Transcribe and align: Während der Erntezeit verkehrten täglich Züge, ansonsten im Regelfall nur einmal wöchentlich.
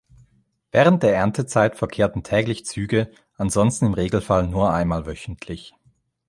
Während 0.71 1.03
der 1.03 1.15
Erntezeit 1.15 1.75
verkehrten 1.75 2.23
täglich 2.23 2.65
Züge, 2.65 3.11
ansonsten 3.35 3.85
im 3.85 3.93
Regelfall 3.93 4.47
nur 4.47 4.73
einmal 4.73 5.05
wöchentlich. 5.05 5.75